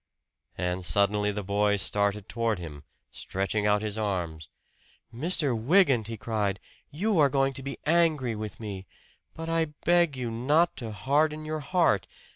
And 0.57 0.83
suddenly 0.83 1.31
the 1.31 1.43
boy 1.43 1.75
started 1.77 2.27
toward 2.27 2.57
him, 2.57 2.85
stretching 3.11 3.67
out 3.67 3.83
his 3.83 3.99
arms. 3.99 4.49
"Mr. 5.13 5.55
Wygant!" 5.55 6.07
he 6.07 6.17
cried. 6.17 6.59
"You 6.89 7.19
are 7.19 7.29
going 7.29 7.53
to 7.53 7.61
be 7.61 7.77
angry 7.85 8.35
with 8.35 8.59
me! 8.59 8.87
But 9.35 9.47
I 9.47 9.65
beg 9.85 10.17
you 10.17 10.31
not 10.31 10.75
to 10.77 10.91
harden 10.91 11.45
your 11.45 11.59
heart! 11.59 12.07